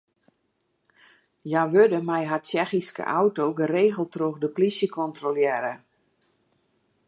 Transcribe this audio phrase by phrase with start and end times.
[1.47, 5.73] Hja wurde mei har Tsjechyske auto geregeld troch de plysje kontrolearre.